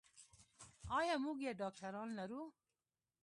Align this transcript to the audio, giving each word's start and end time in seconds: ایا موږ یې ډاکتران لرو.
ایا 0.97 1.15
موږ 1.23 1.37
یې 1.45 1.51
ډاکتران 1.61 2.09
لرو. 2.19 2.43